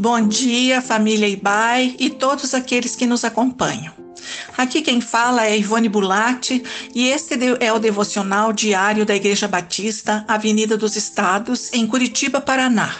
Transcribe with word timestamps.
Bom 0.00 0.26
dia, 0.26 0.80
família 0.80 1.28
Ibai 1.28 1.94
e 1.98 2.08
todos 2.08 2.54
aqueles 2.54 2.96
que 2.96 3.06
nos 3.06 3.22
acompanham. 3.22 3.92
Aqui 4.56 4.80
quem 4.80 4.98
fala 4.98 5.44
é 5.44 5.58
Ivone 5.58 5.90
Bulatti 5.90 6.62
e 6.94 7.08
este 7.08 7.38
é 7.60 7.70
o 7.70 7.78
devocional 7.78 8.50
diário 8.50 9.04
da 9.04 9.14
Igreja 9.14 9.46
Batista, 9.46 10.24
Avenida 10.26 10.74
dos 10.74 10.96
Estados, 10.96 11.70
em 11.74 11.86
Curitiba, 11.86 12.40
Paraná. 12.40 12.96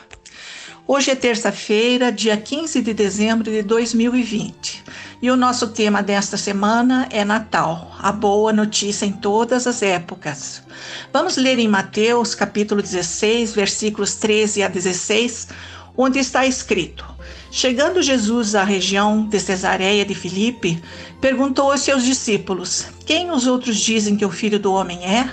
Hoje 0.86 1.10
é 1.10 1.14
terça-feira, 1.14 2.12
dia 2.12 2.36
15 2.36 2.82
de 2.82 2.92
dezembro 2.92 3.50
de 3.50 3.62
2020, 3.62 4.84
e 5.22 5.30
o 5.30 5.36
nosso 5.36 5.68
tema 5.68 6.02
desta 6.02 6.36
semana 6.36 7.08
é 7.10 7.24
Natal, 7.24 7.96
a 7.98 8.12
boa 8.12 8.52
notícia 8.52 9.06
em 9.06 9.12
todas 9.12 9.66
as 9.66 9.80
épocas. 9.80 10.62
Vamos 11.10 11.38
ler 11.38 11.58
em 11.58 11.68
Mateus, 11.68 12.34
capítulo 12.34 12.82
16, 12.82 13.54
versículos 13.54 14.16
13 14.16 14.64
a 14.64 14.68
16, 14.68 15.48
onde 15.96 16.18
está 16.18 16.46
escrito: 16.46 17.04
Chegando 17.50 18.02
Jesus 18.02 18.54
à 18.54 18.62
região 18.62 19.26
de 19.26 19.40
Cesareia 19.40 20.04
de 20.04 20.14
Filipe, 20.14 20.80
perguntou 21.20 21.72
aos 21.72 21.80
seus 21.80 22.04
discípulos: 22.04 22.86
Quem 23.04 23.30
os 23.30 23.46
outros 23.46 23.76
dizem 23.76 24.16
que 24.16 24.24
o 24.24 24.30
filho 24.30 24.58
do 24.58 24.72
homem 24.72 25.04
é? 25.04 25.30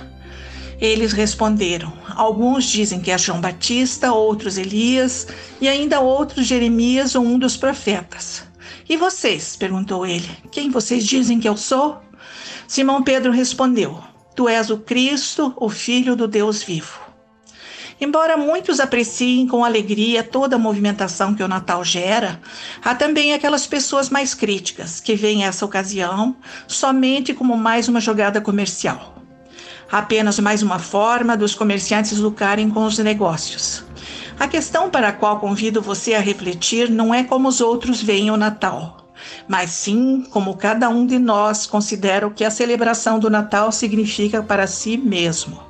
Eles 0.80 1.12
responderam: 1.12 1.92
Alguns 2.14 2.64
dizem 2.64 3.00
que 3.00 3.10
é 3.10 3.18
João 3.18 3.40
Batista, 3.40 4.12
outros 4.12 4.58
Elias 4.58 5.26
e 5.60 5.68
ainda 5.68 6.00
outros 6.00 6.46
Jeremias 6.46 7.14
ou 7.14 7.24
um 7.24 7.38
dos 7.38 7.56
profetas. 7.56 8.42
E 8.88 8.96
vocês? 8.96 9.56
perguntou 9.56 10.06
ele: 10.06 10.28
Quem 10.50 10.70
vocês 10.70 11.06
dizem 11.06 11.38
que 11.38 11.48
eu 11.48 11.56
sou? 11.56 11.98
Simão 12.66 13.02
Pedro 13.02 13.32
respondeu: 13.32 13.98
Tu 14.34 14.48
és 14.48 14.70
o 14.70 14.78
Cristo, 14.78 15.52
o 15.56 15.68
Filho 15.68 16.14
do 16.14 16.28
Deus 16.28 16.62
vivo. 16.62 17.07
Embora 18.00 18.36
muitos 18.36 18.78
apreciem 18.78 19.46
com 19.46 19.64
alegria 19.64 20.22
toda 20.22 20.54
a 20.54 20.58
movimentação 20.58 21.34
que 21.34 21.42
o 21.42 21.48
Natal 21.48 21.84
gera, 21.84 22.40
há 22.84 22.94
também 22.94 23.32
aquelas 23.32 23.66
pessoas 23.66 24.08
mais 24.08 24.34
críticas 24.34 25.00
que 25.00 25.16
veem 25.16 25.44
essa 25.44 25.64
ocasião 25.64 26.36
somente 26.68 27.34
como 27.34 27.56
mais 27.56 27.88
uma 27.88 28.00
jogada 28.00 28.40
comercial. 28.40 29.16
Apenas 29.90 30.38
mais 30.38 30.62
uma 30.62 30.78
forma 30.78 31.36
dos 31.36 31.54
comerciantes 31.56 32.18
lucrarem 32.18 32.70
com 32.70 32.84
os 32.84 32.98
negócios. 32.98 33.84
A 34.38 34.46
questão 34.46 34.88
para 34.88 35.08
a 35.08 35.12
qual 35.12 35.40
convido 35.40 35.82
você 35.82 36.14
a 36.14 36.20
refletir 36.20 36.88
não 36.88 37.12
é 37.12 37.24
como 37.24 37.48
os 37.48 37.60
outros 37.60 38.00
veem 38.00 38.30
o 38.30 38.36
Natal, 38.36 39.12
mas 39.48 39.70
sim 39.70 40.24
como 40.30 40.56
cada 40.56 40.88
um 40.88 41.04
de 41.04 41.18
nós 41.18 41.66
considera 41.66 42.26
o 42.26 42.30
que 42.30 42.44
a 42.44 42.50
celebração 42.50 43.18
do 43.18 43.28
Natal 43.28 43.72
significa 43.72 44.40
para 44.40 44.68
si 44.68 44.96
mesmo. 44.96 45.67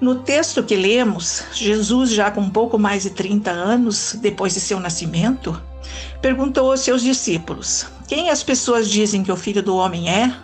No 0.00 0.14
texto 0.14 0.62
que 0.62 0.76
lemos, 0.76 1.44
Jesus, 1.52 2.10
já 2.10 2.30
com 2.30 2.48
pouco 2.48 2.78
mais 2.78 3.02
de 3.02 3.10
30 3.10 3.50
anos 3.50 4.16
depois 4.18 4.54
de 4.54 4.60
seu 4.60 4.80
nascimento, 4.80 5.60
perguntou 6.22 6.70
aos 6.70 6.80
seus 6.80 7.02
discípulos: 7.02 7.86
Quem 8.08 8.30
as 8.30 8.42
pessoas 8.42 8.88
dizem 8.88 9.22
que 9.22 9.30
o 9.30 9.36
filho 9.36 9.62
do 9.62 9.76
homem 9.76 10.08
é? 10.08 10.34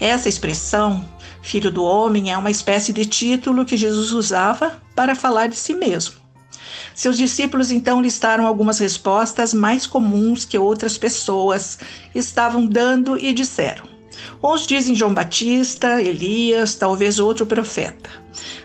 Essa 0.00 0.28
expressão, 0.28 1.08
filho 1.40 1.70
do 1.70 1.84
homem, 1.84 2.32
é 2.32 2.36
uma 2.36 2.50
espécie 2.50 2.92
de 2.92 3.06
título 3.06 3.64
que 3.64 3.76
Jesus 3.76 4.10
usava 4.10 4.82
para 4.96 5.14
falar 5.14 5.46
de 5.46 5.56
si 5.56 5.74
mesmo. 5.74 6.16
Seus 6.92 7.16
discípulos 7.16 7.70
então 7.70 8.02
listaram 8.02 8.48
algumas 8.48 8.80
respostas 8.80 9.54
mais 9.54 9.86
comuns 9.86 10.44
que 10.44 10.58
outras 10.58 10.98
pessoas 10.98 11.78
estavam 12.12 12.66
dando 12.66 13.16
e 13.16 13.32
disseram: 13.32 13.97
Uns 14.42 14.66
dizem 14.66 14.94
João 14.94 15.14
Batista, 15.14 16.00
Elias, 16.00 16.74
talvez 16.74 17.18
outro 17.18 17.46
profeta. 17.46 18.10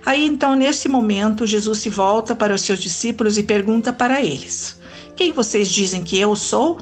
Aí 0.05 0.25
então, 0.25 0.55
nesse 0.55 0.87
momento, 0.87 1.47
Jesus 1.47 1.79
se 1.79 1.89
volta 1.89 2.35
para 2.35 2.53
os 2.53 2.61
seus 2.61 2.79
discípulos 2.79 3.37
e 3.37 3.43
pergunta 3.43 3.91
para 3.91 4.21
eles: 4.21 4.79
Quem 5.15 5.31
vocês 5.31 5.69
dizem 5.69 6.03
que 6.03 6.19
eu 6.19 6.35
sou? 6.35 6.77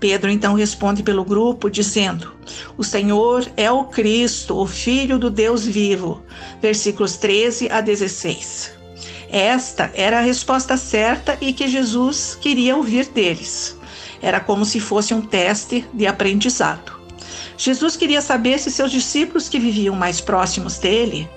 Pedro 0.00 0.30
então 0.30 0.54
responde 0.54 1.02
pelo 1.02 1.24
grupo, 1.24 1.70
dizendo: 1.70 2.32
O 2.76 2.82
Senhor 2.82 3.46
é 3.56 3.70
o 3.70 3.84
Cristo, 3.84 4.56
o 4.56 4.66
Filho 4.66 5.18
do 5.18 5.30
Deus 5.30 5.66
vivo. 5.66 6.22
Versículos 6.60 7.16
13 7.16 7.70
a 7.70 7.80
16. 7.80 8.72
Esta 9.30 9.92
era 9.94 10.18
a 10.18 10.22
resposta 10.22 10.76
certa 10.76 11.38
e 11.40 11.52
que 11.52 11.68
Jesus 11.68 12.36
queria 12.40 12.76
ouvir 12.76 13.06
deles. 13.06 13.78
Era 14.20 14.40
como 14.40 14.64
se 14.64 14.80
fosse 14.80 15.14
um 15.14 15.20
teste 15.20 15.86
de 15.94 16.06
aprendizado. 16.06 16.99
Jesus 17.60 17.94
queria 17.94 18.22
saber 18.22 18.58
se 18.58 18.70
seus 18.70 18.90
discípulos 18.90 19.46
que 19.46 19.58
viviam 19.58 19.94
mais 19.94 20.18
próximos 20.18 20.78
dele 20.78 21.28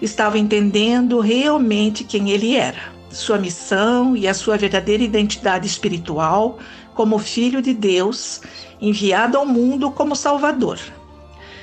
estavam 0.00 0.38
entendendo 0.38 1.18
realmente 1.18 2.04
quem 2.04 2.30
ele 2.30 2.54
era, 2.54 2.92
sua 3.10 3.36
missão 3.36 4.16
e 4.16 4.28
a 4.28 4.32
sua 4.32 4.56
verdadeira 4.56 5.02
identidade 5.02 5.66
espiritual 5.66 6.60
como 6.94 7.18
filho 7.18 7.60
de 7.60 7.74
Deus, 7.74 8.42
enviado 8.80 9.36
ao 9.36 9.44
mundo 9.44 9.90
como 9.90 10.14
Salvador. 10.14 10.78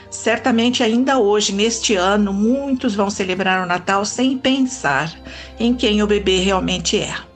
Certamente, 0.10 0.84
ainda 0.84 1.18
hoje, 1.18 1.54
neste 1.54 1.96
ano, 1.96 2.34
muitos 2.34 2.96
vão 2.96 3.10
celebrar 3.10 3.64
o 3.64 3.68
Natal 3.68 4.04
sem 4.04 4.38
pensar 4.38 5.14
em 5.58 5.74
quem 5.74 6.04
o 6.04 6.08
bebê 6.08 6.40
realmente 6.40 7.00
é. 7.00 7.29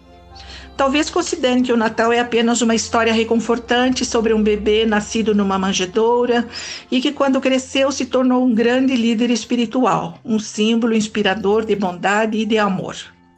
Talvez 0.76 1.10
considerem 1.10 1.62
que 1.62 1.72
o 1.72 1.78
Natal 1.78 2.12
é 2.12 2.20
apenas 2.20 2.62
uma 2.62 2.74
história 2.74 3.14
reconfortante 3.14 4.04
sobre 4.04 4.34
um 4.34 4.42
bebê 4.42 4.86
nascido 4.86 5.36
numa 5.36 5.60
manjedoura 5.60 6.48
e 6.90 7.00
que, 7.00 7.12
quando 7.12 7.40
cresceu, 7.40 7.92
se 7.92 8.08
tornou 8.08 8.44
um 8.44 8.54
grande 8.54 8.96
líder 8.96 9.30
espiritual, 9.30 10.20
um 10.26 10.40
símbolo 10.40 10.96
inspirador 10.96 11.64
de 11.64 11.76
bondade 11.76 12.38
e 12.38 12.46
de 12.46 12.58
amor. 12.58 12.96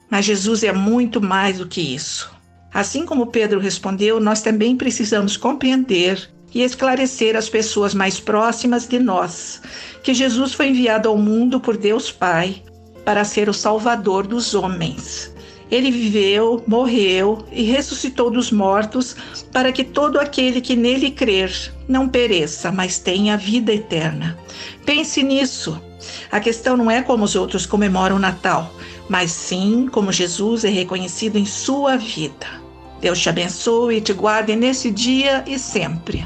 Mas 0.09 0.25
Jesus 0.25 0.63
é 0.63 0.72
muito 0.72 1.22
mais 1.22 1.57
do 1.57 1.68
que 1.68 1.81
isso. 1.81 2.34
Assim 2.73 3.06
como 3.06 3.28
Pedro 3.28 3.59
respondeu, 3.59 4.19
nós 4.19 4.41
também 4.41 4.75
precisamos 4.75 5.35
compreender 5.35 6.29
e 6.53 6.62
esclarecer 6.62 7.35
as 7.35 7.50
pessoas 7.50 7.94
mais 7.94 8.17
próximas 8.17 8.88
de 8.88 8.97
nós 8.97 9.62
que 10.02 10.13
Jesus 10.13 10.53
foi 10.53 10.69
enviado 10.69 11.09
ao 11.09 11.17
mundo 11.17 11.59
por 11.59 11.75
Deus 11.75 12.12
Pai 12.12 12.63
para 13.03 13.25
ser 13.25 13.50
o 13.50 13.53
Salvador 13.53 14.25
dos 14.25 14.53
homens. 14.53 15.34
Ele 15.70 15.90
viveu, 15.90 16.64
morreu 16.68 17.40
e 17.52 17.64
ressuscitou 17.64 18.30
dos 18.30 18.52
mortos, 18.52 19.16
para 19.52 19.72
que 19.72 19.84
todo 19.84 20.20
aquele 20.20 20.62
que 20.62 20.76
nele 20.76 21.12
crer 21.12 21.52
não 21.88 22.08
pereça, 22.08 22.72
mas 22.72 23.00
tenha 23.00 23.38
vida 23.38 23.74
eterna. 23.74 24.38
Pense 24.86 25.24
nisso. 25.24 25.81
A 26.31 26.40
questão 26.40 26.78
não 26.78 26.90
é 26.90 27.02
como 27.02 27.24
os 27.24 27.36
outros 27.36 27.66
comemoram 27.66 28.18
o 28.18 28.20
Natal, 28.20 28.72
mas 29.09 29.31
sim 29.31 29.88
como 29.92 30.12
Jesus 30.12 30.64
é 30.64 30.70
reconhecido 30.70 31.38
em 31.38 31.46
sua 31.46 31.97
vida. 31.97 32.64
Deus 33.02 33.20
te 33.20 33.30
abençoe 33.30 33.97
e 33.97 34.02
te 34.02 34.14
guarde 34.14 34.56
nesse 34.56 34.92
dia 34.92 35.44
e 35.47 35.58
sempre. 35.58 36.26